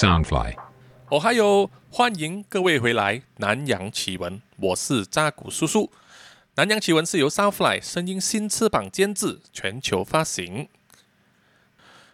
[0.00, 0.56] Soundfly。
[1.10, 5.82] 哦，还有欢迎各位回来《南洋奇闻》，我是扎古叔叔。
[6.54, 10.70] 《南洋奇闻》是由 Soundfly 声音新翅膀监制，全球发行。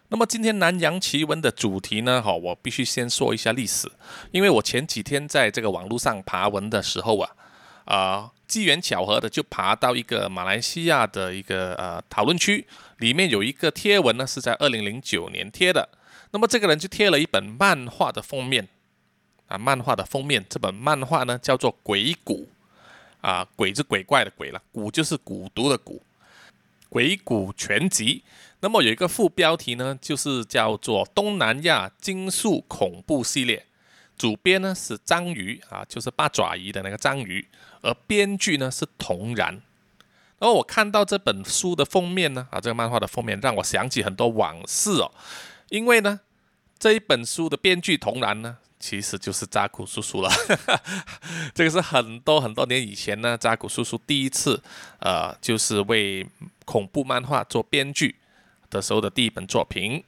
[0.09, 2.21] 那么今天《南洋奇闻》的主题呢？
[2.21, 3.89] 哈，我必须先说一下历史，
[4.31, 7.31] 因为我前几天在这个网络上爬文的时候啊，
[7.85, 12.67] 啊，机缘巧合的就爬到一个马来西亚的一个呃讨论区，
[12.97, 15.87] 里面有一个贴文呢，是在二零零九年贴的。
[16.31, 18.67] 那么这个人就贴了一本漫画的封面。
[19.47, 22.49] 啊，漫画的封面，这本漫画呢叫做《鬼谷》，
[23.25, 25.93] 啊，鬼是鬼怪的鬼了，谷就是蛊毒的蛊，
[26.89, 28.23] 《鬼谷全集》。
[28.59, 33.59] 那么有一个副标题呢，就是叫做《东南亚惊悚恐怖系列》，
[34.17, 37.47] 主编呢是章鱼啊，就是八爪鱼的那个章鱼，
[37.81, 39.61] 而编剧呢是童然。
[40.39, 45.09] 然后我看到这本书的封面呢，啊，这个漫画的封面让我想起很多往事哦，
[45.69, 46.21] 因为呢，
[46.79, 48.57] 这一本书的编剧童然呢。
[48.79, 50.29] 其实就是扎古叔叔了，
[51.55, 54.61] 这个是很多很多年以前呢，扎古叔叔第一次，
[54.99, 56.23] 呃，就是为
[56.63, 58.15] 恐怖漫画做编剧
[58.69, 60.03] 的时候的第一本作品。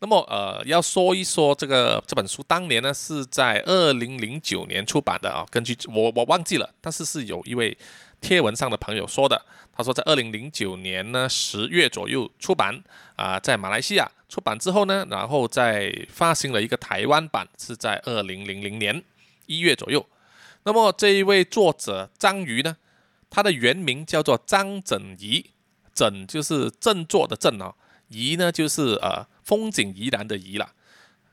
[0.00, 7.78] 那么，呃，要说一说这个这本书，当年呢是在二零零九年出版的啊，根据我我忘记了，但是是有一位
[8.20, 9.40] 贴文上的朋友说的。
[9.80, 12.82] 他说，在二零零九年呢十月左右出版
[13.16, 19.02] 啊，在马来西亚出版之后呢，然后再发行了一个台湾版，是在二零零零年
[19.46, 20.06] 一月左右。
[20.64, 22.76] 那么这一位作者张瑜呢，
[23.30, 25.46] 他的原名叫做张整怡，
[25.94, 27.74] 整就是振作的振哦，
[28.08, 30.70] 怡呢就是呃风景宜然的宜了。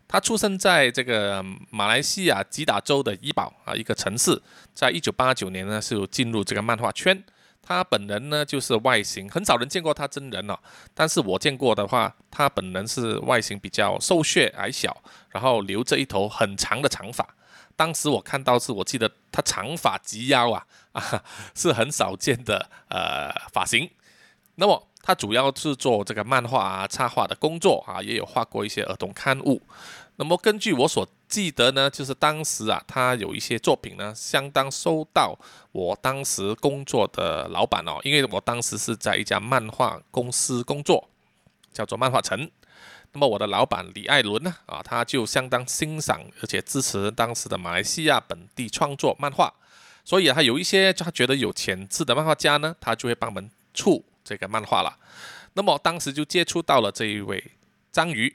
[0.07, 4.41] 他出生在这个马来西亚吉打州的怡保啊一个城市，
[4.73, 7.21] 在一九八九年呢是进入这个漫画圈。
[7.67, 10.57] 他本人呢，就是外形很少人见过他真人哦，
[10.93, 14.95] 但是我见过的话，他本人是外形比较瘦削矮小，
[15.31, 17.27] 然后留着一头很长的长发。
[17.75, 21.21] 当时我看到是，我记得他长发及腰啊，啊，
[21.55, 23.89] 是很少见的呃发型。
[24.55, 29.61] 那么他主要是做这个漫画啊、插画的工作啊，也有画过一些儿童刊物。
[30.15, 35.37] 那么根据我所记得呢，就是当时啊，他有一些作品呢，相当收到
[35.73, 41.09] 我当时工作的老板哦，因为我当时是在一家漫画公司工作，
[41.73, 42.49] 叫做漫画城。
[43.11, 49.53] 那么我的老板李艾伦呢，啊，他就相当欣赏而且支持当时的马来西亚本地创作漫画，
[50.05, 54.97] 所以他有一些他觉得有潜质的漫画家呢，他就会帮我们出这个漫画了。
[55.53, 57.51] 那么当时就接触到了这一位
[57.91, 58.33] 章鱼。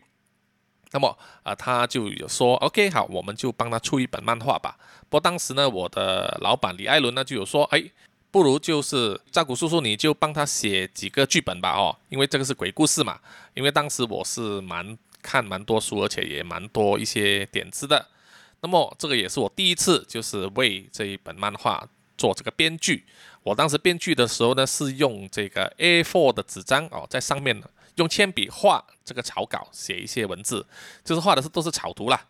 [0.92, 4.76] 那么啊，他就有说，OK，好，我们就帮他出一本漫画吧。
[5.08, 7.82] 不过当时呢，我的老板李艾伦呢就有说，哎，
[8.30, 13.18] 不如就是扎古叔叔，你就帮他写几个剧本吧，哦，因为这个是鬼故事嘛。
[13.54, 18.06] 因为当时我是蛮看蛮多书，而且也蛮多一些点子的。
[18.60, 21.86] 那么这个也是我第一次就是为这一本漫画
[22.16, 23.04] 做这个编剧。
[23.42, 27.66] 我当时编剧的时候呢，是用这个 A4 的纸张哦，在上面呢。
[27.96, 30.66] 用铅笔画这个草稿，写一些文字，
[31.04, 32.24] 就是画的是都是草图啦。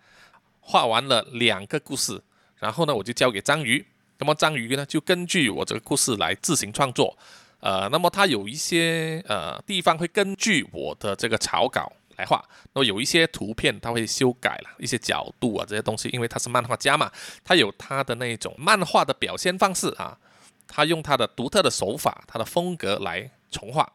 [0.61, 2.23] 画完了两个故事，
[2.59, 3.85] 然后呢，我就交给章鱼。
[4.19, 7.19] 那么章鱼呢，就根据我这个故事来自行创作。
[7.59, 12.45] 呃，那么他有一些呃地方会根据我的这个草稿来画。
[12.73, 17.11] 那么有一些图片他会修改了一些角度啊这些东西，因为他是漫画家嘛，
[17.45, 20.19] 他有他的那种漫画的表现方式啊，
[20.67, 23.93] 他用他的独特的手法、他的风格来重画。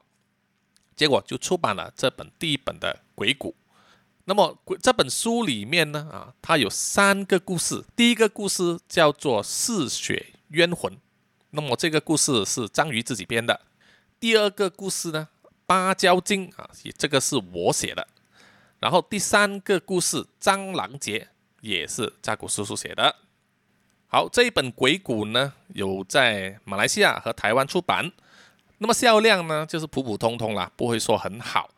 [0.97, 3.51] 结果就出版了这本第一本的《鬼谷》。
[4.25, 7.85] 那么这本书里面呢，啊，它有三个故事。
[7.95, 10.91] 第一个故事叫做《嗜血冤魂》，
[11.51, 13.61] 那么这个故事是章鱼自己编的。
[14.19, 15.29] 第二个故事呢，
[15.65, 18.05] 《芭蕉精》啊，这个是我写的。
[18.79, 21.19] 然后第三个故事《蟑螂节》
[21.61, 23.15] 也是扎古叔叔写的。
[24.07, 28.11] 好，这一本《鬼谷》呢，有在马来西亚和台湾出版。
[28.79, 31.69] 那么销量呢，就是普普通通啦，不会说很好。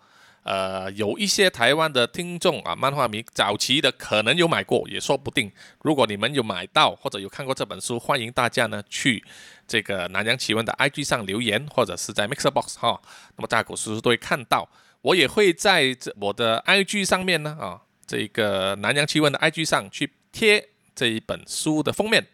[0.44, 5.52] 呃，有一些台湾的听众啊，漫画迷早期的可能有买过，也说不定。
[5.84, 9.23] 如果你们有买到或者有看过这本书，欢迎大家呢去
[9.68, 13.00] 这个南洋奇闻的 IG 上留言，或者是在 Mixer Box 哈，
[13.35, 14.68] 那么大古叔叔都会看到。
[15.02, 22.26] 我也会在这我的 IG 上面呢啊，这个南洋奇闻的 IG 上去贴这一本书的封面。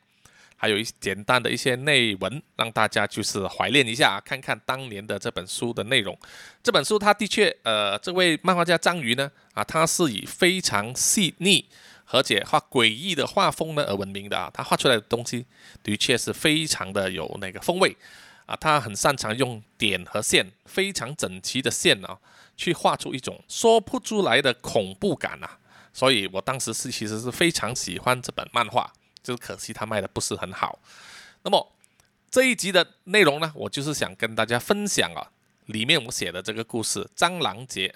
[0.66, 6.18] 还有一简单的一些内文，让大家就是怀念一下，看看当年的这本书的内容。
[6.64, 11.64] 这本书，它的确，呃，这位漫画家章鱼呢，啊，他是以非常细腻
[12.08, 14.50] 而且画诡异的画风呢而闻名的啊。
[14.52, 15.46] 他画出来的东西
[15.84, 17.96] 的确是非常的有那个风味
[18.48, 18.56] 啊。
[18.56, 22.18] 他很擅长用点和线，非常整齐的线啊，
[22.58, 25.60] 去画出一种说不出来的恐怖感啊。
[25.94, 28.92] 所以我当时是其实是非常喜欢这本漫画，
[29.26, 30.78] 就可惜它卖的不是很好。
[31.42, 31.74] 那么
[32.30, 35.32] 这一集的内容呢，我就是想跟大家分享啊，
[35.66, 37.88] 里面我写的这个故事《蟑螂节》。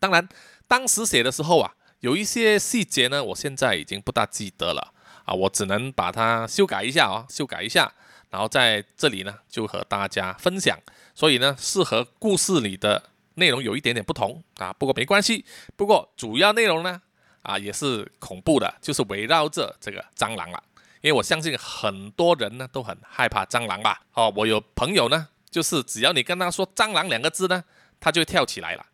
[0.00, 0.28] 当然，
[0.66, 4.92] 当时写的时候啊，有一些细节呢，我现在已经不大记得了
[5.24, 7.92] 啊，我只能把它修改一下啊，修改一下，
[8.30, 10.76] 然后在这里呢就和大家分享。
[11.14, 15.44] 所以呢，是和故事里的内容有一点点不同啊，不过没关系。
[15.76, 17.02] 不过主要内容呢，
[17.42, 20.62] 啊也是恐怖的，就是围绕着这个蟑螂了。
[21.00, 24.02] 因为我相信很多人呢都很害怕蟑螂吧？
[24.12, 27.64] 哦，我有朋友呢，就是只要你跟他说“蟑螂”两个字呢，
[27.98, 28.84] 他就跳起来了。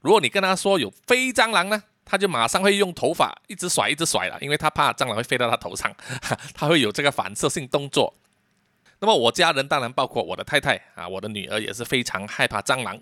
[0.00, 5.94] 如果你跟他说有飞蟑螂呢，他就马上会用头发一直甩一直甩了，因为他怕蟑螂会飞到他头上，
[6.52, 8.12] 他会有这个反射性动作。
[8.98, 13.00] 那么我家人当然包括我的太太啊，我的女儿也是非常害怕蟑螂。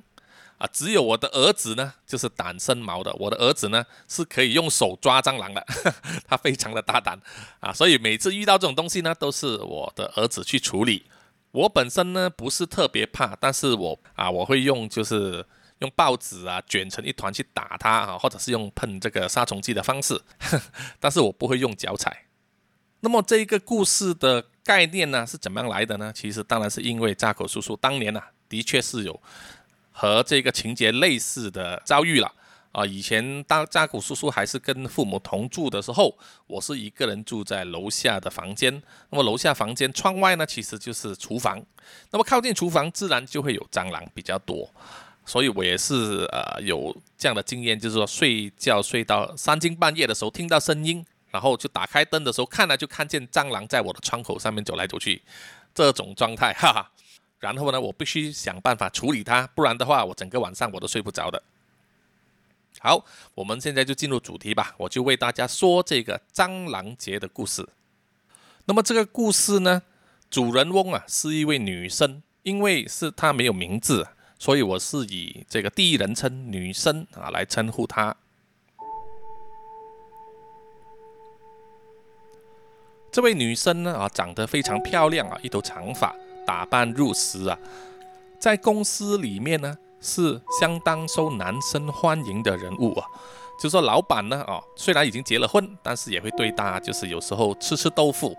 [0.60, 3.10] 啊，只有我的儿子呢，就是胆生毛的。
[3.14, 5.66] 我的儿子呢，是可以用手抓蟑螂的，
[6.28, 7.18] 他非常的大胆
[7.60, 11.06] 啊，所以每次遇到这种东西呢，都是我的儿子去处理。
[11.52, 15.42] 我本身呢不是特别怕，但是我啊，我会用就是
[15.78, 20.20] 用报纸啊卷成一团去打它啊，或者是用喷这个杀虫剂的方式，
[21.00, 22.26] 但是我不会用脚踩。
[23.00, 26.12] 那么这一个故事的概念呢，是怎么样来的呢？
[26.14, 29.18] 其实当然是因为扎口叔叔当年呢，的确是有。
[29.92, 32.32] 和这个情节类似的遭遇了
[32.72, 32.86] 啊！
[32.86, 36.16] 以前当扎古叔叔还是跟父母同住的时候，
[36.46, 38.82] 我是一个人住在楼下的房间。
[39.10, 41.60] 那么楼下房间窗外呢，其实就是厨房。
[42.10, 44.70] 那么靠近厨房，自然就会有蟑螂比较多。
[45.26, 55.22] 所以我也是呃有这样的经验，就是说睡觉睡到三更半夜的时候，听到声音，然后就打开灯的时候，看了就看见蟑螂在我的窗口上面走来走去，
[55.74, 56.90] 这种状态，哈哈。
[57.40, 61.42] 然后呢，我必须想办法处理它，不然的话，我整个晚上我都睡不着的。
[62.78, 63.04] 好，
[63.34, 67.66] 我们现在就进入主题吧，我就为大家说这个蟑螂节的故事。
[68.66, 69.82] 那么这个故事呢，
[70.30, 74.06] 主人翁啊是一位女生，因为是她没有名字，
[74.38, 78.14] 所以我是以这个第一人称女生啊来称呼她。
[83.10, 86.14] 这位女生呢啊，长得非常漂亮啊，一头长发。
[86.50, 87.56] 打扮入时啊，
[88.36, 93.06] 在公司里面呢是相当受男生欢迎的人物啊。
[93.62, 98.36] 就说老板呢，哦，虽然已经结了婚，但是也会对他就是有时候吃吃豆腐。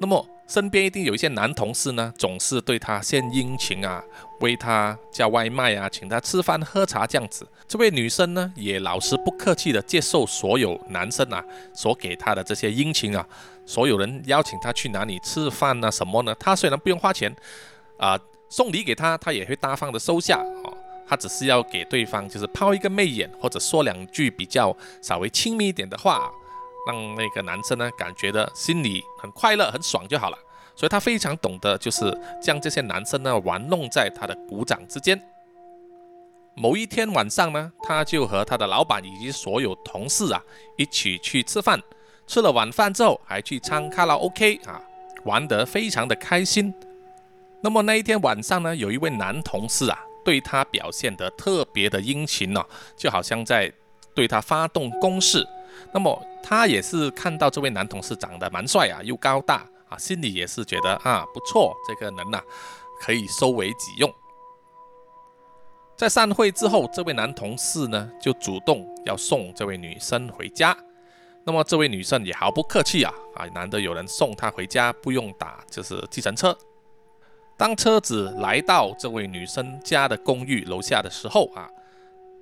[0.00, 4.02] 那么身边一定有一些男同事呢，总是对他献殷勤啊，
[4.40, 7.46] 为他叫外卖啊，请他吃饭喝茶这样子。
[7.68, 11.44] 这位女生呢，也老是不客气的接受所有男生啊
[11.74, 13.26] 所给她的这些殷勤啊。
[13.64, 15.90] 所有人邀请他去哪里吃饭呢？
[15.90, 16.34] 什么呢？
[16.34, 17.34] 他虽然不用花钱，
[17.96, 18.18] 啊，
[18.48, 20.38] 送礼给他，他也会大方的收下。
[20.64, 20.76] 哦，
[21.06, 26.30] 他只是要给对方就是抛一个媚眼，或者说两句比较稍微亲密一点的话，
[26.86, 30.38] 让那个男生呢感觉的心里很快乐、很爽就好了。
[30.74, 35.20] 所以他非常懂得就是将这些男生呢玩弄在他的鼓掌之间。
[36.54, 40.42] 某一天晚上呢，他就和他的老板以及所有同事啊
[40.76, 41.80] 一起去吃饭。
[42.26, 44.80] 吃了晚饭之后，还去唱卡拉 OK 啊，
[45.24, 46.72] 玩得非常的开心。
[47.60, 52.64] 那么那一天晚上呢，有一位男同事啊，对他表现得特别的殷勤呢，
[52.96, 53.72] 就好像在
[54.14, 55.46] 对他发动攻势。
[55.92, 62.40] 那么他也是看到这位男同事长得蛮帅啊，又高大啊，心里也是觉得啊不错，这个人呐
[63.00, 64.12] 可以收为己用。
[65.96, 70.76] 在散会之后，这位男同事呢就主动要送这位女生回家。
[71.44, 76.56] 那么这位女生也毫不客气啊啊，难得有人送她回家，不用打就是计程车。
[77.56, 81.68] 当车子来到这位女生家的公寓楼下的时候啊，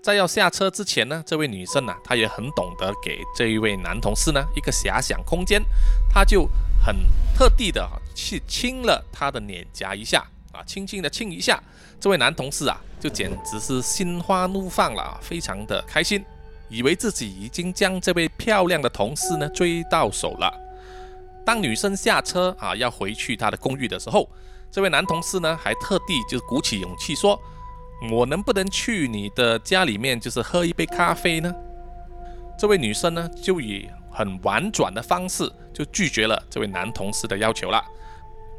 [0.03, 5.63] 在要下车之前呢，这位女生呢，她也很懂得给这一位男同事呢一个遐想空间，
[6.13, 6.49] 她就
[6.85, 6.97] 很
[7.35, 11.63] 特地的去亲了他的脸颊一下啊，轻轻的亲一下，
[11.99, 16.25] 这位男同事啊，就简直是心花怒放了，非常的开心。
[16.71, 20.51] 以为自己已经将这位漂亮的同事呢追到手了。
[21.45, 24.29] 当女生下车啊要回去她的公寓的时候，
[24.71, 27.39] 这位男同事呢还特地就鼓起勇气说
[28.13, 31.53] ：“我能不能去你的家里面，就是喝一杯咖啡呢？”
[32.57, 37.83] 这位女生呢就以很婉转的方式就拒绝了这位男同事的要求了，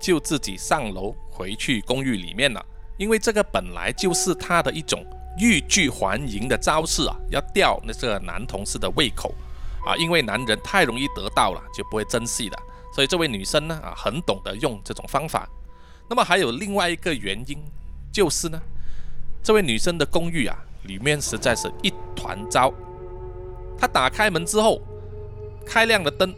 [0.02, 2.66] 就自己上楼回去公寓里面了。
[2.98, 5.06] 因为这个本来就是她的一种。
[5.38, 9.34] 欲拒还迎的招式啊，要吊那个男同事的胃口
[9.86, 12.58] 啊，因为男人太容易得到了，就不会珍惜的。
[12.94, 15.48] 所以这位女生呢啊，很懂得用这种方法。
[16.10, 17.58] 那么还有另外一个原因，
[18.12, 18.62] 就是呢，
[19.42, 22.74] 这位女生的公寓啊，里面实在是一团糟。
[23.80, 24.82] 她打开门之后，
[25.66, 26.36] 开亮了灯，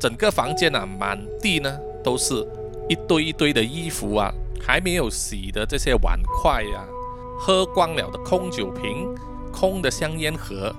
[0.00, 2.46] 整个房间啊，满地呢都是
[2.88, 6.84] 一堆一堆的衣服啊，还没有洗的这些碗筷呀，
[7.44, 9.12] 喝光了的空酒瓶，
[9.52, 10.72] 空的香烟盒。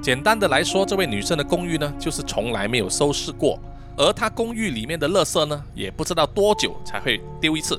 [0.00, 3.58] 简单的来说，这位女生的公寓呢，就是从来没有收拾过，
[3.98, 7.78] 而她公寓里面的垃圾呢，也不知道多久才会丢一次。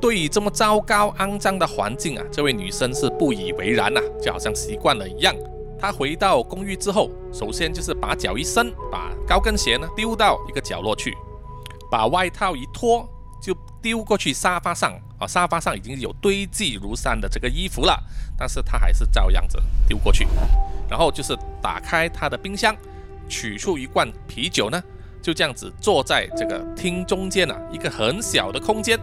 [0.00, 5.32] 对于这么糟糕肮脏的环境啊，这位女生是不以为然呐，就好像习惯了一样。
[5.78, 11.16] 她回到公寓之后，首先就是把脚一伸，把高跟鞋呢丢到一个角落去，
[11.88, 13.08] 把外套一脱，
[13.40, 14.92] 就丢过去沙发上。
[15.18, 18.00] 啊，沙发上已经有堆积如山的这个衣服了，
[18.36, 20.26] 但是他还是照样子丢过去。
[20.88, 22.76] 然后就是打开他的冰箱，
[23.28, 24.80] 取出一罐啤酒呢，
[25.20, 28.98] 就这样子坐在这个厅中间啊，一个很小的空间。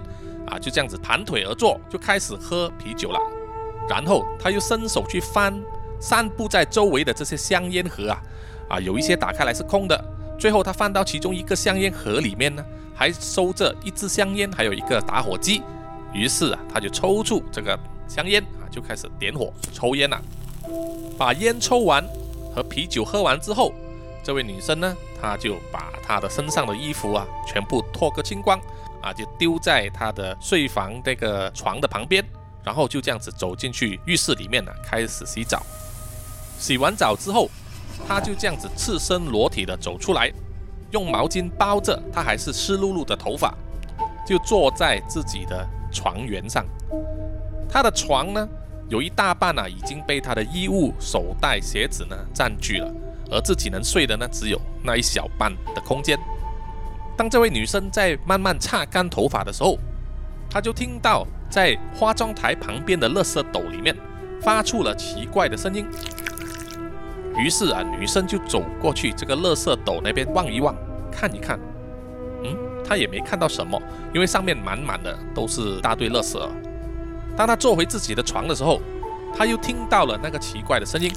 [0.47, 3.19] 啊，就这样子盘腿而坐，就开始喝啤酒了。
[3.89, 5.51] 然后他又伸手去翻
[5.99, 8.21] 散布在周围的这些香烟盒啊，
[8.69, 10.14] 啊，有一些打开来是空的。
[10.37, 12.63] 最后他翻到其中一个香烟盒里面呢，
[12.93, 15.61] 还收着一支香烟，还有一个打火机。
[16.13, 17.77] 于是啊，他就抽出这个
[18.07, 20.21] 香烟啊，就开始点火抽烟了。
[21.17, 22.03] 把烟抽完
[22.53, 23.73] 和啤酒喝完之后，
[24.23, 28.59] 这位女生呢，她就把她的身上的衣服啊，全部脱个精光。
[29.01, 32.25] 啊，就丢在她的睡房这个床的旁边，
[32.63, 35.61] 然后就这样子走进去浴室里面呢，开始洗澡。
[36.57, 37.47] 洗完澡之后，
[38.07, 40.31] 他就这样子赤身裸体的走出来，
[40.91, 43.53] 用毛巾包着他还是湿漉漉的头发，
[44.25, 46.65] 就坐在自己的床缘上。
[47.69, 48.47] 他的床呢，
[48.89, 52.93] 有一大半啊已经被他的衣物、手袋、鞋子呢占据了，
[53.31, 56.17] 而自己能睡的呢，只有那一小半的空间。
[57.17, 59.77] 当这位女生在慢慢擦干头发的时候，
[60.49, 63.95] 她就听到在化妆台旁边的垃圾斗里面
[64.41, 65.85] 发出了奇怪的声音。
[67.37, 70.75] 于是啊，女生就走过去这个垃圾斗那边望一望，
[71.11, 71.59] 看一看。
[72.43, 72.55] 嗯，
[72.87, 73.81] 她也没看到什么，
[74.13, 76.39] 因为上面满满的都是大堆垃圾。
[77.35, 78.81] 当她坐回自己的床的时候，
[79.37, 81.11] 她又听到了那个奇怪的声音，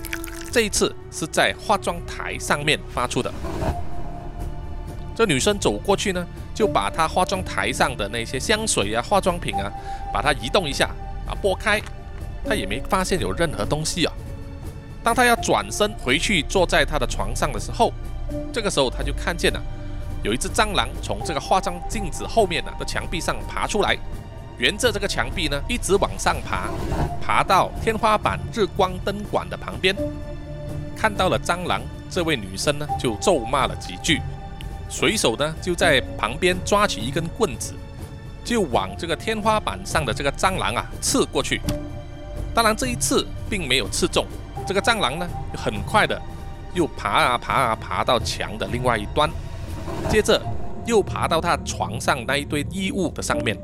[0.50, 3.32] 这一次是在化妆台上面发出的。
[5.14, 9.70] 这女生走过去呢，就把她化妆台上的那些香水啊、化妆品啊，
[10.12, 10.87] 把它移动一下
[11.28, 11.80] 啊，拨开，
[12.44, 14.12] 她也没发现有任何东西啊。
[15.08, 17.90] 当他要转身回去坐在他的床上的时候，
[18.52, 19.62] 这个时候他就看见了
[20.22, 23.96] 有一只蟑螂从这个化妆镜子后面呢的墙壁上爬出来，
[24.58, 26.68] 沿着这个墙壁呢一直往上爬，
[27.22, 29.96] 爬到天花板日光灯管的旁边，
[30.94, 34.20] 看到了蟑螂，这位女生呢就咒骂了几句。
[34.90, 37.72] 随手呢，就在旁边抓起一根棍子，
[38.44, 41.62] 就往这个天花板上的这个蟑螂啊刺过去。
[42.54, 44.26] 当然，这一次并没有刺中
[44.68, 46.20] 这个蟑螂呢，很快的
[46.75, 49.30] 又爬啊爬啊爬到墙的另外一端，
[50.10, 50.38] 接着
[50.84, 53.56] 又爬到他床上那一堆衣物的上面。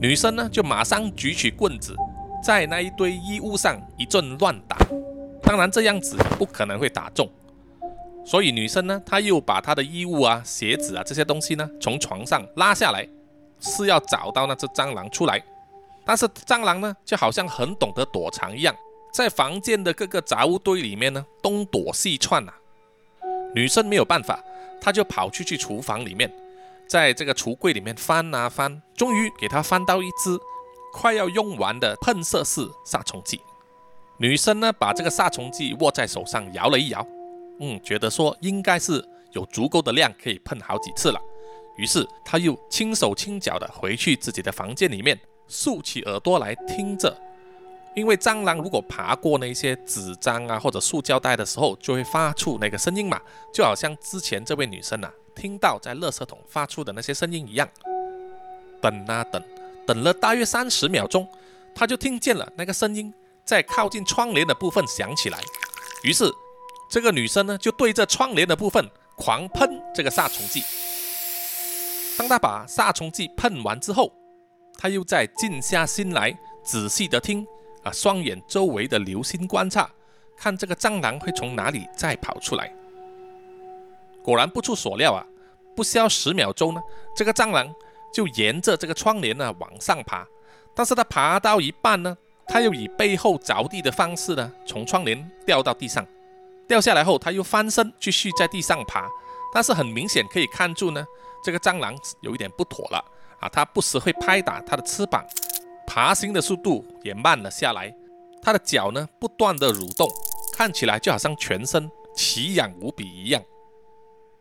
[0.00, 1.94] 女生呢，就马上举起棍子，
[2.42, 4.76] 在那一堆衣物上一阵乱打。
[5.44, 7.30] 当然，这样子不可能会打中。
[8.26, 13.06] 所以女生呢，她又把她的衣物啊、鞋子啊这些东西呢，从床上拉下来，
[13.60, 15.40] 是要找到那只蟑螂出来。
[16.04, 18.74] 但是蟑螂呢，就好像很懂得躲藏一样，
[19.12, 22.52] 在房间的各个杂物堆里面呢，东躲西窜呐。
[23.54, 24.42] 女生没有办法，
[24.80, 26.32] 她就跑出去厨房里面，
[26.88, 30.38] 在这个橱柜里面翻啊翻，终于给她翻到一支
[30.94, 33.38] 快要用完的喷射式杀虫剂。
[34.16, 37.06] 女生呢，把这个杀虫剂握在手上，摇了一摇。
[37.60, 41.20] 嗯，觉得说应该是有足够的量可以喷好几次了，
[41.76, 47.14] 于是她又轻手轻脚的回去自己的房间里面，竖起耳朵来听着。
[47.94, 53.20] 因为蟑螂如果爬过那些纸张啊或者塑胶袋的时候，就会发出那个声音嘛，
[53.52, 57.68] 就好像之前这位女生啊听到在垃圾桶发出的那些声音一样。
[58.80, 59.42] 等啊等，
[59.86, 61.28] 等了大约三十秒钟，
[61.74, 63.12] 她就听见了那个声音
[63.44, 65.38] 在靠近窗帘的部分响起来，
[66.04, 66.32] 于是。
[66.90, 70.62] 这个女生呢，就对着窗帘的部分狂喷这个杀虫剂。
[72.18, 74.12] 当她把杀虫剂喷完之后，
[74.76, 77.46] 她又在静下心来，仔细的听
[77.82, 79.90] 啊，双眼周围的留心观察，
[80.36, 82.72] 看这个蟑螂会从哪里再跑出来。
[84.22, 85.26] 果然不出所料啊，
[85.74, 86.80] 不消十秒钟呢，
[87.16, 87.72] 这个蟑螂
[88.12, 90.26] 就沿着这个窗帘呢往上爬。
[90.74, 96.06] 但是它爬到一半呢，它又以背后着地的方式呢，从窗帘掉到地上。
[96.68, 99.08] 掉下来后，它又翻身继续在地上爬，
[99.52, 101.04] 但是很明显可以看出呢，
[101.42, 103.04] 这个蟑螂有一点不妥了
[103.40, 103.48] 啊！
[103.48, 105.22] 它不时会拍打它的翅膀，
[105.86, 107.94] 爬行的速度也慢了下来，
[108.40, 110.08] 它的脚呢不断的蠕动，
[110.52, 113.42] 看起来就好像全身奇痒无比一样。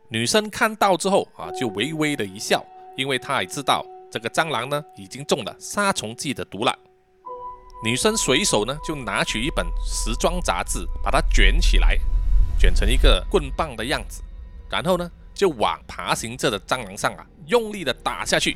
[0.10, 6.78] 女生看到之后啊，就微微的一笑，因为她也知道这个蟑螂呢已经中了杀虫剂的毒了。
[7.84, 11.98] 女生随手呢就拿取一本时装杂志，把它卷起来，
[12.60, 14.22] 卷成一个棍棒的样子，
[14.70, 18.56] 然后呢就往爬行着的蟑螂上啊用力的打下去，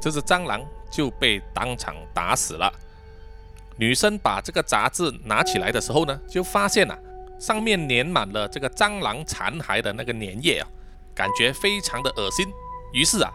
[0.00, 0.60] 这只蟑螂
[0.92, 2.72] 就被当场打死了。
[3.76, 6.96] 女生把这个杂志拿起来的时候呢，就发现啊。
[7.40, 10.68] 上面粘满了这个蟑螂残骸的那个粘液啊，
[11.12, 12.46] 感觉非常的恶心。
[12.92, 13.32] 于是啊，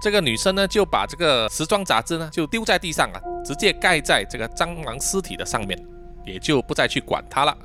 [0.00, 5.76] 这个女生呢就把这个时装杂志呢就丢在地上啊，直接盖在这个蟑螂尸体的上面，
[6.24, 7.58] 也就不再去管它了。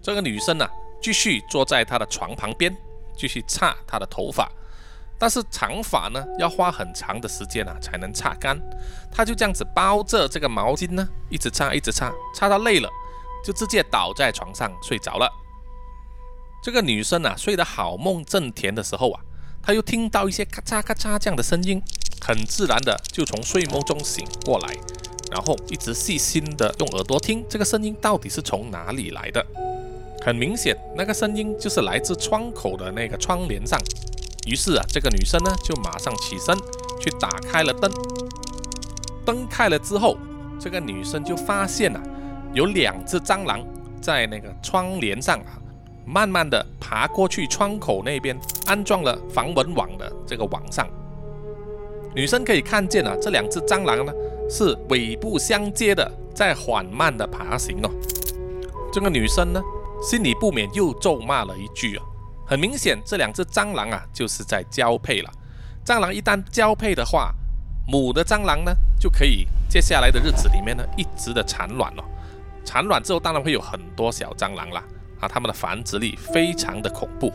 [0.00, 0.66] 这个女生呢
[1.02, 2.74] 继续坐在她的床旁边，
[3.14, 4.50] 继续擦她的头发，
[5.18, 8.56] 但是长发呢要花很长的时间啊才能擦干，
[9.10, 12.88] 她就这样子包着这个毛巾呢，一直擦一直擦，擦到累了。
[13.44, 15.30] 就直接倒在床上睡着了。
[16.60, 19.20] 这个女生啊，睡得好梦正甜的时候啊，
[19.62, 21.80] 她又听到一些咔嚓咔嚓这样的声音，
[22.20, 24.76] 很自然的就从睡梦中醒过来，
[25.30, 29.46] 然后一直细心的用耳朵听这个声音到底是从哪里来的。
[30.20, 33.80] 很明显，那个声音就是来自窗口的那个窗帘上。
[34.48, 36.56] 于是啊，这个女生呢就马上起身
[36.98, 37.90] 去打开了灯。
[39.26, 40.16] 灯开了之后，
[40.58, 42.00] 这个女生就发现了。
[42.54, 43.62] 有两只蟑螂
[44.00, 45.60] 在那个窗帘上啊，
[46.06, 50.88] 慢慢的爬过去窗口那边安装了防蚊网的这个网上。
[52.14, 54.10] 女生可以看见啊，这两只蟑螂呢
[54.48, 57.90] 是尾部相接的，在缓慢的爬行哦。
[58.90, 59.62] 这个女生呢
[60.02, 62.04] 心里不免又咒骂了一句啊，
[62.48, 65.30] 很明显这两只蟑螂啊就是在交配了。
[65.84, 67.34] 蟑螂一旦交配的话，
[67.86, 72.04] 母的蟑螂呢就可以接下来的日子里面呢一直的产卵哦。
[72.64, 74.82] 产卵之后，当然会有很多小蟑螂啦，
[75.20, 77.30] 啊，它们的繁殖力非常的恐怖。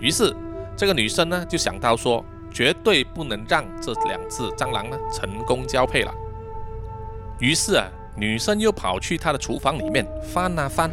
[0.00, 0.34] 于是，
[0.76, 6.14] 这个女生呢就想到说，绝对不能让这两只蟑螂呢成功交配了。
[7.38, 10.90] 于是啊，女生又跑去她的厨房里面翻啊翻，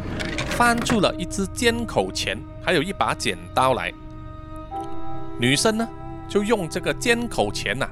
[0.60, 3.90] 翻出了一支尖口钳，还有一把剪刀来。
[5.38, 5.88] 女生呢
[6.28, 7.88] 就用这个尖口钳呐，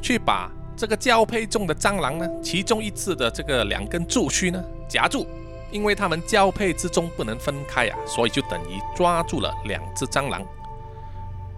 [0.00, 4.62] 去把这个交配中的蟑螂呢，其中一只的这个两根柱须呢。
[4.88, 5.26] 夹住，
[5.72, 10.40] 因为它们交配之中不能分开啊，所以就等于抓住了两只蟑螂。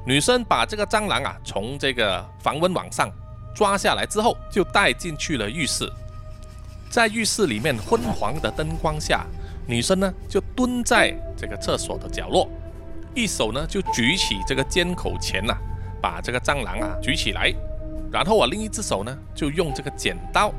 [0.06, 3.10] 女生把这个蟑螂啊从这个防蚊网上
[3.54, 5.86] 抓下来之后，就带进去了浴室。
[6.88, 9.26] 在浴室里面昏黄的灯光下，
[9.66, 12.48] 女生呢就蹲在这个厕所的角落，
[13.14, 15.56] 一手呢就举起这个尖口钳呐，
[16.00, 17.52] 把这个蟑螂啊举起来，
[18.10, 20.52] 然后啊另一只手呢就用这个剪刀。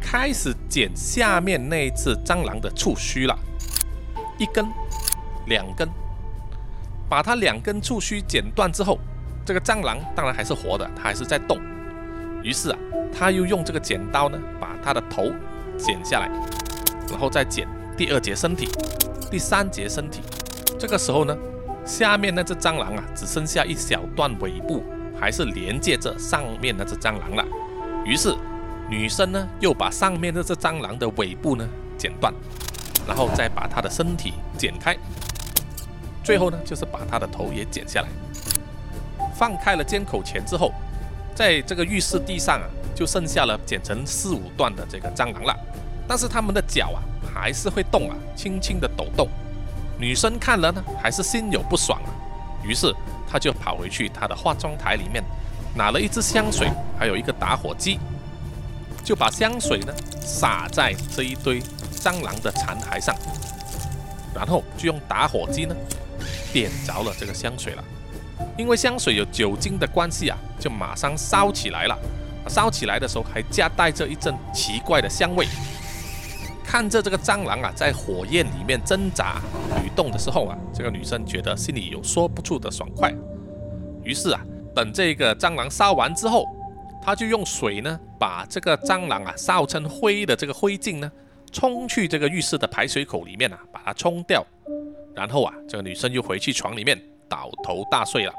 [0.00, 3.36] 开始剪下面那只蟑螂的触须了，
[4.38, 4.64] 一根、
[5.46, 5.88] 两根，
[7.08, 8.96] 把它两根触须剪断之后，
[9.44, 11.58] 这个蟑螂当然还是活的，它还是在动。
[12.44, 12.78] 于是啊，
[13.12, 15.32] 他又用这个剪刀呢，把它的头
[15.76, 16.30] 剪下来，
[17.10, 17.66] 然后再剪
[17.98, 18.68] 第二节身体、
[19.28, 20.20] 第三节身体。
[20.78, 21.36] 这个时候呢，
[21.84, 24.84] 下面那只蟑螂啊，只剩下一小段尾部，
[25.18, 27.44] 还是连接着上面那只蟑螂了。
[28.06, 28.32] 于是。
[28.90, 32.32] 女生呢，又把上面这只蟑螂的尾部呢剪断，
[33.06, 34.96] 然后再把它的身体剪开，
[36.24, 38.08] 最后呢，就是把它的头也剪下来。
[39.34, 40.72] 放开了尖口钳之后，
[41.34, 45.54] 在这个浴室地上啊，就剩下了剪成四五段的这个蟑螂了。
[46.08, 47.04] 但是它们的脚啊，
[47.40, 49.28] 还是会动啊，轻轻的抖动。
[49.96, 52.10] 女生看了呢，还是心有不爽啊，
[52.64, 52.92] 于是
[53.30, 55.22] 她就跑回去她的化妆台里面，
[55.76, 58.00] 拿了一支香水，还有一个打火机。
[59.04, 61.62] 就把香水呢洒在这一堆
[61.94, 63.14] 蟑螂的残骸上，
[64.34, 65.74] 然后就用打火机呢
[66.52, 67.84] 点着了这个香水了。
[68.58, 71.96] 因为香水有酒精的关系啊，就马上烧起来了。
[72.48, 75.46] 烧起来的时候还夹带着一阵奇怪的香味。
[76.70, 83.10] 看着这个蟑螂啊在火焰里面挣扎蠕动的时候啊，这个女生觉得心里有说不出的爽快。
[84.04, 86.44] 于是啊，等这个蟑螂烧完之后。
[87.00, 91.10] 他就用水呢，把这个蟑螂啊烧成灰的这个灰烬呢，
[91.50, 94.44] 冲去这个浴室的排水口里面啊，把它冲掉。
[95.14, 98.32] 然后啊，这个女生又回去床里面倒头大睡了，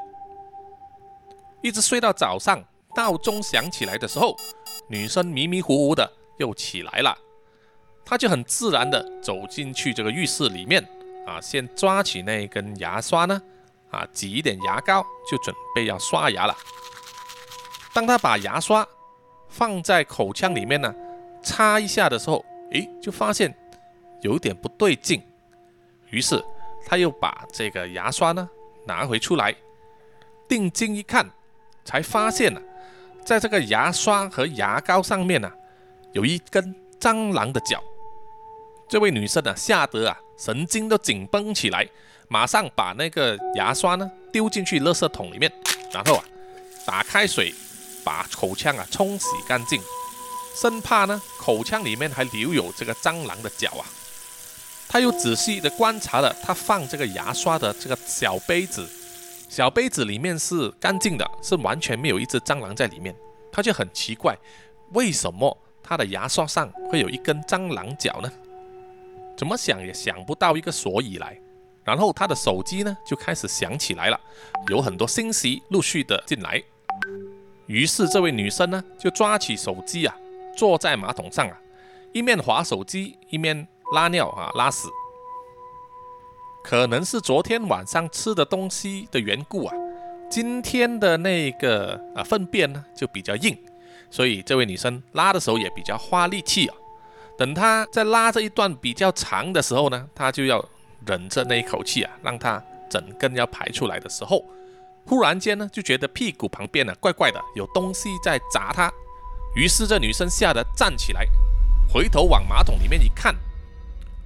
[1.62, 2.62] 一直睡到早上
[2.94, 4.36] 闹钟响起来的时候，
[4.88, 7.16] 女生迷迷糊糊的又起来了。
[8.10, 10.84] 他就很自然的走进去这个浴室里面
[11.24, 13.40] 啊，先抓起那一根牙刷呢，
[13.88, 16.56] 啊挤一点牙膏，就准备要刷牙了。
[17.94, 18.84] 当他把牙刷
[19.48, 20.92] 放在口腔里面呢，
[21.40, 23.56] 擦一下的时候，诶，就发现
[24.22, 25.22] 有点不对劲。
[26.08, 26.44] 于是
[26.84, 28.50] 他又把这个牙刷呢
[28.86, 29.54] 拿回出来，
[30.48, 31.30] 定睛一看，
[31.84, 32.60] 才发现呢，
[33.24, 35.48] 在这个牙刷和牙膏上面呢，
[36.10, 37.80] 有一根蟑螂的脚。
[38.90, 41.88] 这位女生啊，吓得啊，神经都紧绷起来，
[42.26, 45.50] 马上把那个牙刷呢丢进去垃圾桶里面，
[45.92, 46.24] 然后啊，
[46.84, 47.54] 打开水，
[48.02, 49.80] 把口腔啊冲洗干净，
[50.56, 53.86] 生怕呢口腔里面还留有这个蟑螂的脚啊。
[54.88, 58.84] 他又仔细的观察了他放这个牙刷的这个小杯子，
[59.48, 63.14] 小杯子里面是干净的，是完全没有一只蟑螂在里面。
[63.52, 64.36] 他就很奇怪，
[64.94, 68.28] 为什么他的牙刷上会有一根蟑螂脚呢？
[69.40, 71.34] 怎么想也想不到一个所以来，
[71.82, 74.20] 然后他的手机呢就开始响起来了，
[74.68, 76.62] 有很多信息陆续的进来。
[77.64, 80.14] 于是这位女生呢就抓起手机啊，
[80.54, 81.58] 坐在马桶上啊，
[82.12, 84.86] 一面划手机一面拉尿啊拉屎。
[86.62, 89.74] 可能是昨天晚上吃的东西的缘故啊，
[90.30, 93.56] 今天的那个啊粪便呢就比较硬，
[94.10, 96.76] 所以这位女生拉的时候也比较花力气啊。
[97.40, 100.62] 等他在拉这一段比较长的时候呢，他就要
[101.06, 104.44] 忍着那一口气啊，让他整根要排出来的时候，
[105.06, 108.92] 忽然间呢，就觉得屁股旁边呢怪怪的，有东西在砸他。
[109.56, 111.26] 于是这女生吓得站起来，
[111.90, 113.34] 回头往马桶里面一看，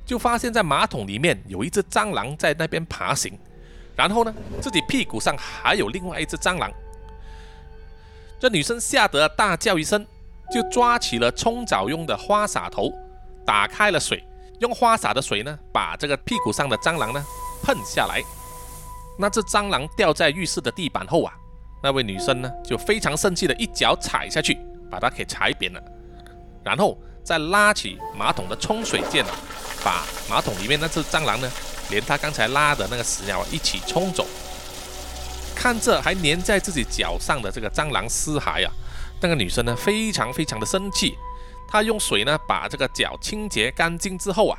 [0.04, 3.38] 就发现在马桶里面有一只蟑螂在那边爬行，
[3.94, 6.68] 然后呢，自己屁股上还有另外一只蟑螂。
[8.40, 10.04] 这女生吓得大叫一声，
[10.52, 12.92] 就抓起了冲澡用的花洒头。
[13.44, 14.22] 打开了水，
[14.60, 17.24] 用花洒的水呢，把这个屁股上的蟑螂呢
[17.62, 18.22] 喷下来。
[19.18, 21.32] 那只蟑螂掉在浴室的地板后啊，
[21.82, 24.58] 那位女生呢就非常生气的一脚踩下去，
[24.90, 25.80] 把它给踩扁了。
[26.64, 29.24] 然后再拉起马桶的冲水键，
[29.84, 31.50] 把马桶里面那只蟑螂呢，
[31.90, 34.26] 连她刚才拉的那个屎尿一起冲走。
[35.54, 38.72] 看着还粘在自己脚上的这个蟑螂尸骸啊，
[39.20, 41.16] 那个女生呢非常非常的生气。
[41.68, 44.58] 他用水呢把这个脚清洁干净之后啊，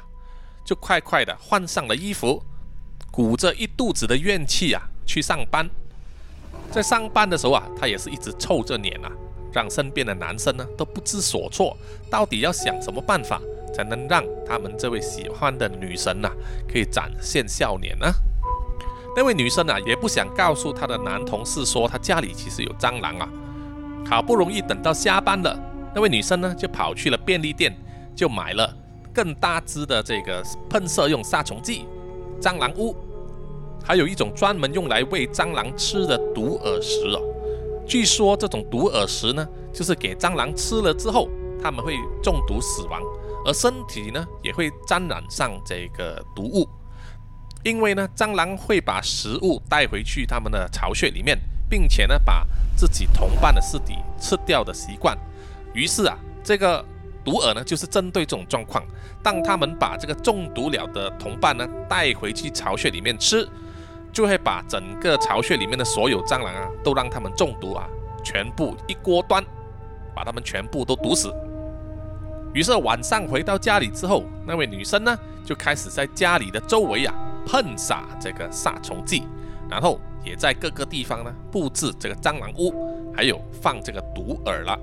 [0.65, 2.43] 就快快的换上了衣服，
[3.11, 5.69] 鼓着一肚子的怨气啊去上班。
[6.71, 9.09] 在上班的时候啊，他也是一直臭着脸啊，
[9.53, 11.77] 让身边的男生呢都不知所措，
[12.09, 13.39] 到底要想什么办法
[13.73, 16.29] 才能让他们这位喜欢的女神呐
[16.67, 18.11] 可以展现笑脸呢？
[19.15, 23.29] 那位女生啊也不想告诉她的男同事说她家里其实有蟑螂啊，
[24.09, 25.57] 好不容易等到下班了。
[25.95, 27.73] 那位女生呢，就跑去了便利店，
[28.13, 28.69] 就买了
[29.13, 31.85] 更大支的这个喷射用杀虫剂——
[32.41, 32.93] 蟑螂屋，
[33.81, 37.21] 还有一种专门用来喂蟑螂吃的毒饵食哦。
[37.87, 41.29] 据说这种毒饵食呢，就是给蟑螂吃了之后，
[41.63, 43.01] 它们会中毒死亡，
[43.45, 46.67] 而身体呢也会沾染上这个毒物。
[47.63, 55.17] 因为呢，蟑螂会把食物带回去它们的巢穴里面，并且呢，把自己同伴的尸体吃掉的习惯。
[55.75, 56.83] 于是啊，这个
[57.23, 58.83] 毒饵呢，就是针对这种状况，
[59.21, 63.47] 当他们把这个中毒了的同伴呢带回去巢穴里面吃，
[64.13, 67.87] 就会把整个巢穴里面的所有蟑螂啊，都让他们中毒啊，
[68.23, 69.43] 全部一锅端，
[70.15, 71.33] 把他们全部都毒死。
[72.53, 77.13] 于是晚上回到家里之后，那位女生呢，就开始在家里的周围啊
[77.45, 79.23] 喷洒这个杀虫剂，
[79.69, 84.79] 然后也在各个地方呢布置这个蟑螂屋，还有放这个毒饵了。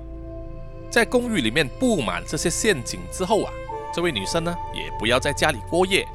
[0.93, 3.51] 在公寓里面布满这些陷阱之后啊，
[3.91, 6.07] 这位女生呢也不要在家里过夜，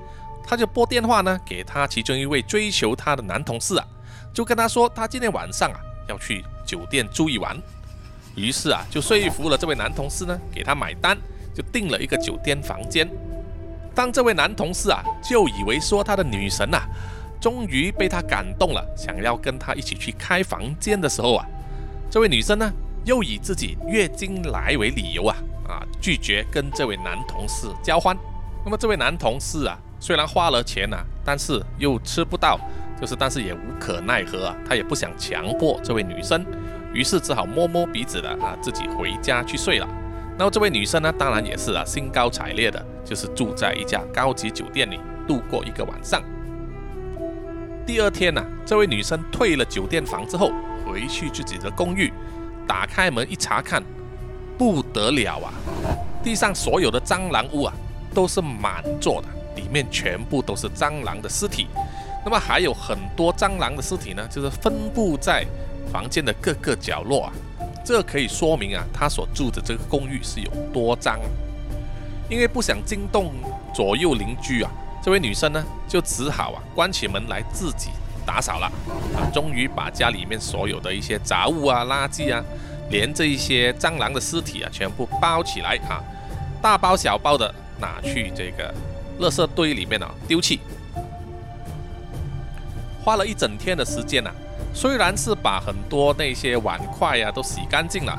[0.46, 3.84] 她就拨电话呢给她其中一位追求她的男同事啊，
[4.32, 7.60] 就跟他说她今天晚上啊要去酒店住一晚，
[8.36, 11.18] 于是啊就说服了这位男同事呢给她买单，
[11.52, 13.10] 就订了一个酒店房间。
[13.96, 16.86] 当这位男同事啊就以为说他的女神啊
[17.40, 21.44] 终于被他感动了，想要跟他一起去开房间的时候啊，
[22.08, 22.72] 这位女生呢。
[23.08, 25.34] 又以自己月经来为理由啊
[25.66, 28.14] 啊，拒绝跟这位男同事交欢。
[28.62, 32.60] 那么这位男同事啊，虽然花了钱呐，但是又吃不到，
[33.00, 36.44] 就是但是也无可奈何啊，他也不想强迫这位女生，
[36.92, 39.88] 于是只好摸摸鼻子的啊，自己回家去睡了。
[40.36, 46.22] 那么这位女生呢，当然也是啊，兴高采烈的，就是住在一家高级酒店里度过一个晚上。
[47.86, 50.52] 第二天呢，这位女生退了酒店房之后，
[50.84, 52.12] 回去自己的公寓。
[52.68, 53.82] 打开门一查看，
[54.58, 55.52] 不得了啊！
[56.22, 57.72] 地上所有的蟑螂屋啊，
[58.14, 61.66] 都是满座的，里面全部都是蟑螂的尸体。
[62.24, 65.46] 那么还有很多蟑螂的尸体呢，就是分布在
[65.90, 67.32] 房间的各个角落啊。
[67.82, 71.18] 这可以说明啊，他所住的这个公寓是有多脏。
[72.28, 73.32] 因为不想惊动
[73.72, 74.70] 左右邻居啊，
[75.02, 77.88] 这位女生呢，就只好啊关起门来自己
[78.28, 78.66] 打扫了
[79.16, 82.44] 啊，终于把家里面所有的一些杂物啊、垃圾啊，
[82.90, 86.04] 连这一些蟑螂的尸体啊，全部包起来啊，
[86.60, 88.74] 大包小包的拿去这个
[89.18, 90.60] 垃圾堆里面啊丢弃。
[93.02, 94.30] 花了一整天的时间呐，
[94.74, 98.14] 虽然是把很多那些碗筷啊都洗干净了，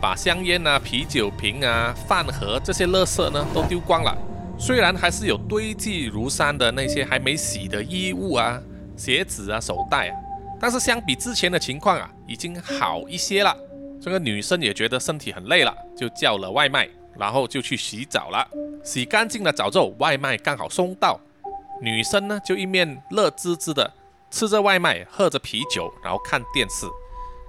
[0.00, 4.16] 把香烟啊、啤酒瓶啊、饭盒这些垃圾呢都丢光了。
[4.56, 8.60] 虽然还是有堆积如山的那些还没洗的衣物啊、
[8.98, 10.16] 鞋子啊、手袋啊，
[10.60, 13.56] 但是相比之前的情况啊，已经好一些了。
[14.00, 18.46] 这个女生也觉得身体很累了，就叫了外卖，然后就去洗澡了。
[18.84, 21.20] 洗干净了澡之后，外卖刚好送到，
[21.80, 23.92] 女生呢就一面乐滋滋的
[24.30, 26.86] 吃着外卖，喝着啤酒，然后看电视。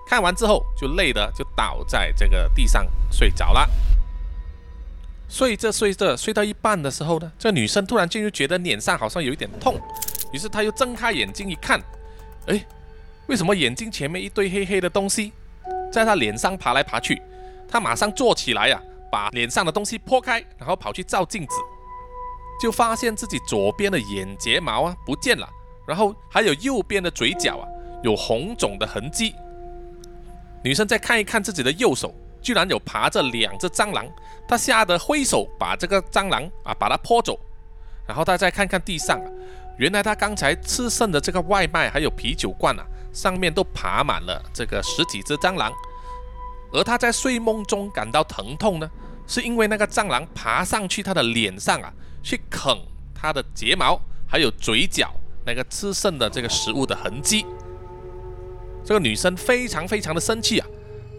[0.07, 3.69] 看完之后就累的就倒在这个地上睡着了。
[5.29, 9.79] 睡着睡着，睡到一半的时候呢，这女生突然间就觉得脸上好像有一点痛，
[10.31, 11.81] 于是他又睁开眼睛一看，
[12.47, 12.65] 哎，
[13.27, 15.31] 为什么眼睛前面一堆黑黑的东西
[15.91, 17.21] 在他脸上爬来爬去？
[17.67, 21.55] 他马上坐起来呀，把脸上的东西拨开，然后跑去照镜子，
[22.61, 25.49] 就发现自己左边的眼睫毛啊不见了，
[25.87, 27.67] 然后还有右边的嘴角啊
[28.03, 29.35] 有红肿的痕迹。
[30.63, 32.13] 女生再看一看自己的右手。
[32.41, 34.07] 居然有爬着两只蟑螂，
[34.47, 37.37] 他吓得挥手把这个蟑螂啊把它泼走，
[38.07, 39.21] 然后他再看看地上，
[39.79, 45.71] 原来他刚才吃剩的这个外卖还有啤酒罐啊，上面都爬满了这个十几只蟑螂，
[46.73, 48.91] 而他在睡梦中感到疼痛呢，
[49.25, 52.77] 是因为那个蟑螂爬上去他的脸上啊，去啃
[53.15, 55.09] 他的睫毛还有嘴角
[55.45, 57.45] 那个吃剩的这个食物的痕迹，
[58.83, 60.67] 这个女生非常非常的生气啊。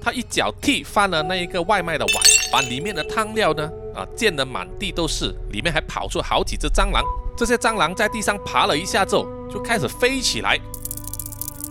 [0.01, 7.05] 他一脚踢翻了那一个外卖的碗，把里面的汤料呢啊溅得满地都是，里面还跑出好几只蟑螂。
[7.37, 10.59] 这些蟑螂在地上爬了一下之后，就开始飞起来。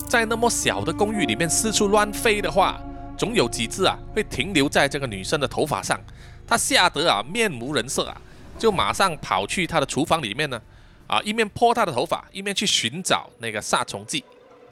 [0.08, 2.80] 在那么小的公寓里面四处乱飞的话，
[3.16, 6.00] 总有几只啊会停留在这个女生的头发上。
[6.46, 8.20] 她吓得啊面无人色啊，
[8.58, 10.60] 就马上跑去她的厨房里面呢，
[11.06, 14.24] 啊一面泼她的头发，一面去寻找那个杀虫剂。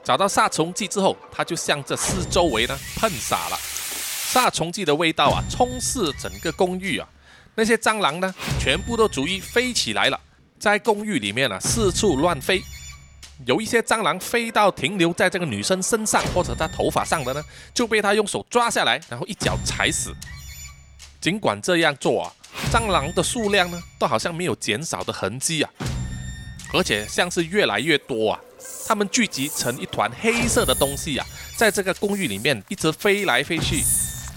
[0.09, 7.07] 找到杀虫剂之后，他就向这四周围呢喷洒了杀虫剂的味道啊，充斥整个公寓啊。
[7.57, 10.19] 那些蟑螂呢，全部都逐一飞起来了，
[10.59, 12.63] 在公寓里面啊四处乱飞。
[13.45, 17.45] 有一些蟑螂飞到停留在这个女生身上或者她头发上的呢，
[17.75, 20.17] 就被她用手抓下来，然后一脚踩死。
[21.21, 22.33] 尽管这样做啊，
[22.73, 25.71] 蟑螂的数量呢都好像没有减少的痕迹啊，
[26.73, 28.41] 而且像是越来越多啊。
[28.87, 33.83] 他们聚集成一团黑色的东西啊，在这个公寓里面一直飞来飞去。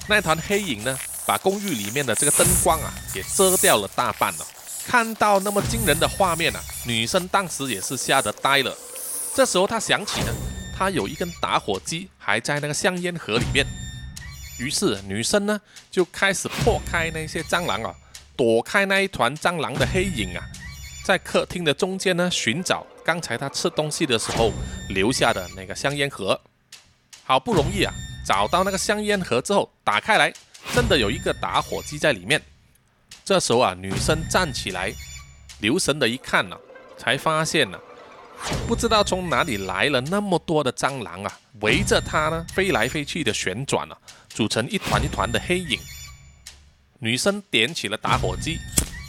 [0.07, 4.45] 那团黑影呢，把公寓里面的这个灯光啊，也遮掉了大半了。
[4.85, 8.75] 看到那么惊人的画面啊，女生当时也是吓得呆了。
[9.33, 10.33] 这时候她想起呢，
[10.75, 13.65] 她有一根打火机还在那个香烟盒里面。
[14.59, 17.95] 于是女生呢，就开始破开那些蟑螂啊，
[18.35, 20.43] 躲开那一团蟑螂的黑影啊。
[21.03, 24.51] 在客厅的中间呢，寻找刚才他吃东西的时候
[24.89, 26.39] 留下的那个香烟盒。
[27.23, 27.93] 好不容易啊，
[28.25, 30.33] 找到那个香烟盒之后，打开来，
[30.73, 32.41] 真的有一个打火机在里面。
[33.23, 34.93] 这时候啊，女生站起来，
[35.59, 36.57] 留神的一看呢，
[36.97, 37.79] 才发现呢，
[38.67, 43.97] 不知道从哪里来了那么多的蟑螂啊，围着她呢飞来飞去的旋转啊，
[44.29, 45.79] 组成一团一团的黑影。
[46.99, 48.59] 女生点起了打火机。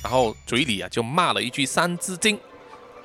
[0.03, 2.39] 然后嘴里啊就骂了一句三字经，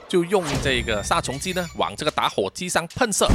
[0.07, 3.27] 就用这个杀虫剂呢往这个打火机上喷射，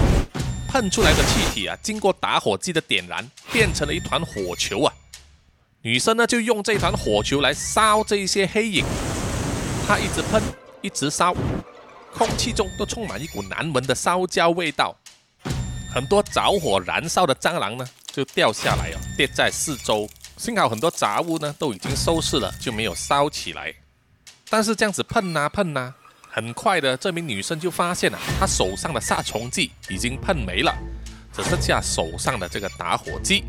[0.68, 4.92] 喷出来的气体啊经过打火机的点燃，变成了一团火球啊。
[5.82, 8.84] 女生呢就用这团火球来烧这一些黑影，
[9.86, 10.42] 她一直喷，
[10.80, 11.34] 一直烧，
[12.12, 14.96] 空气中都充满一股难闻的烧焦味道。
[15.92, 20.08] 很多着火燃烧的蟑螂呢就掉下来哦，跌在四周。
[20.42, 23.72] 幸好很多杂物呢都已经收拾了，就没有烧起来。
[24.50, 25.94] 但是这样子喷啊喷啊，
[26.28, 30.76] 很快的这名女生就发现了，她手上的杀虫剂已经喷没了，
[31.32, 33.44] 只剩下手上的这个打火机。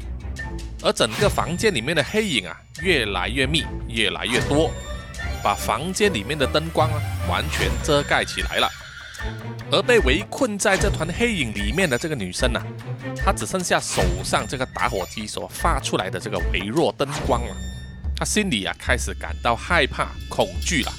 [0.84, 4.69] 而整个房间里面的黑影啊，越来越密，越来越多，
[5.43, 8.69] 把房间里面的灯光啊完全遮盖起来了。
[9.71, 12.62] 而被围困在这团黑影里面的这个女生呢，
[13.15, 17.55] 她只剩下手上这个打火机所发出来的这个微弱灯光了。
[18.15, 20.93] 她心里啊开始感到害怕、恐惧了。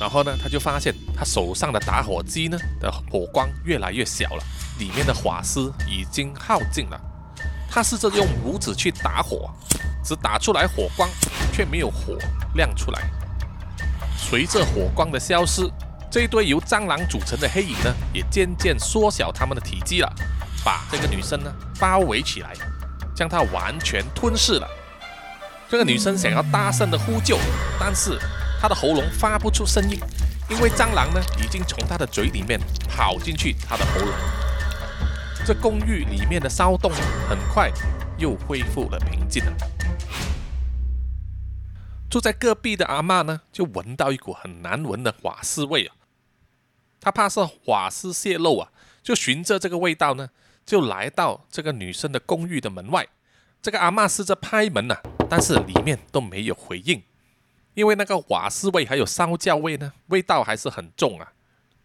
[0.00, 4.42] 然后呢，她就发现她手上的打火机呢的火光越来越小了，
[4.80, 7.00] 里面的瓦斯已经耗尽了。
[7.70, 9.48] 她试着用拇指去打火，
[10.04, 11.08] 只打出来火光，
[11.52, 12.18] 却没有火
[12.54, 13.02] 亮出来。
[14.16, 15.70] 随着火光的消失。
[16.14, 20.08] 这一堆由蟑螂组成的黑影呢，也渐渐缩小它们的体积了，
[20.64, 22.52] 把这个女生呢包围起来，
[23.16, 24.68] 将她完全吞噬了。
[25.68, 27.36] 这个女生想要大声的呼救，
[27.80, 28.16] 但是
[28.60, 29.98] 她的喉咙发不出声音，
[30.48, 34.14] 因为蟑螂呢已经从她的嘴里面跑进去她的喉咙。
[35.44, 36.92] 这公寓里面的骚动
[37.28, 37.72] 很快
[38.18, 39.52] 又恢复了平静了。
[42.08, 45.96] 住在隔壁的阿妈呢，就闻到一股很难闻的瓦斯味啊。
[47.04, 50.30] 他怕是瓦斯泄漏啊，就循着这个味道呢，
[50.64, 53.06] 就来到这个女生的公寓的门外。
[53.60, 54.96] 这个阿妈试着拍门呐，
[55.28, 57.02] 但是里面都没有回应，
[57.74, 61.34] 因为那个瓦斯味还有烧焦味呢，味道还是很重啊。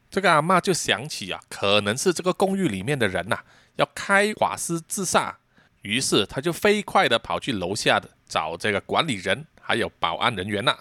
[0.10, 3.40] 这个阿妈就想起啊，可能是这个公寓里面的人呐
[3.76, 5.38] 要开瓦斯自杀，
[5.82, 10.78] 于是他就飞快的跑去楼下的找这个管理人还有保安人员呐。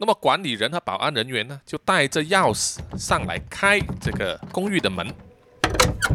[0.00, 5.04] 那么管理人和保安人员呢，就带着钥匙上来开这个公寓的门。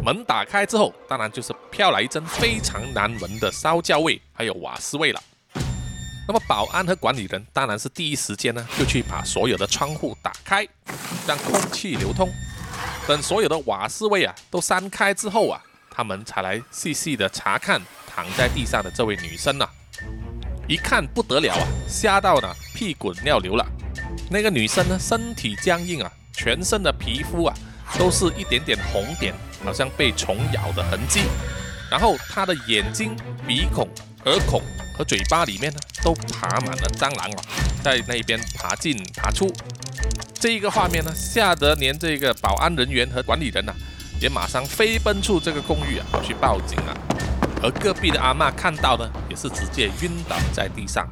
[0.02, 5.22] 门打开之后，当然就是飘来一阵非常难闻的烧焦味，还有瓦斯味了。
[6.26, 10.66] 那么保安和管理人当然是第一时间呢，就去把所有的窗户打开，
[11.26, 12.30] 让空气流通。
[13.06, 19.68] 等所有的瓦斯味啊都散开之后啊，他们才来细细的查看躺在地上的这位女生呐。
[20.66, 23.66] 一看不得了啊，吓到呢屁滚尿流了。
[24.30, 27.54] 那个女生呢，身体僵硬啊，全身的皮肤啊，
[27.98, 31.20] 都是一点点红点，好像被虫咬的痕迹。
[31.90, 33.14] 然后她的眼睛、
[33.46, 33.88] 鼻孔、
[34.24, 34.62] 耳孔
[34.96, 37.40] 和嘴巴里面呢，都爬满了蟑螂啊，
[37.82, 39.52] 在那边爬进爬出。
[40.40, 43.74] 这一个画面呢，吓得连这个保安人员和管理人呐，
[44.20, 46.96] 也马上飞奔出这个公寓啊，去报警啊。
[47.64, 51.10] 而隔壁的阿妈看到呢，也是直接晕倒在地上。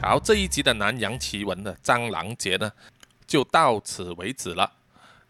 [0.00, 2.70] 好，这一集的南洋奇闻的蟑螂节呢，
[3.26, 4.74] 就到此为止了。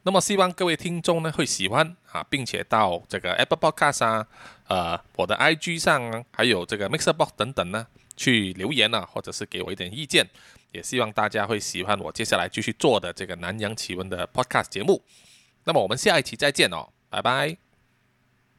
[0.03, 4.27] 那么希望各位听众呢会喜欢啊，并且到这个 Apple Podcast 啊，
[4.67, 10.29] 呃，我的 IG 上啊，还有这个 Mixerbox 等等呢，去留言啊，或者是给我一点意见。
[10.73, 15.03] 也希望大家会喜欢我接下来继续做的这个南洋奇闻的 Podcast 节目。
[15.65, 17.68] 那么我们下一期再见哦，拜拜。